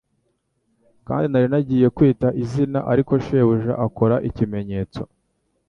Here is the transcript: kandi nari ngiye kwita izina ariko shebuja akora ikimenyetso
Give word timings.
kandi 1.07 1.25
nari 1.29 1.47
ngiye 1.63 1.87
kwita 1.97 2.27
izina 2.43 2.79
ariko 2.91 3.13
shebuja 3.25 3.73
akora 3.85 4.15
ikimenyetso 4.29 5.01